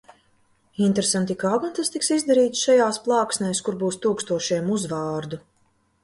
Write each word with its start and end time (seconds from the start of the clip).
Interesanti, 0.85 1.33
kā 1.41 1.49
gan 1.65 1.73
tas 1.79 1.91
tiks 1.95 2.09
izdarīts 2.15 2.63
šajās 2.67 2.97
plāksnēs, 3.07 3.61
kur 3.67 3.77
būs 3.83 3.99
tūkstošiem 4.07 4.73
uzvārdu. 4.77 5.41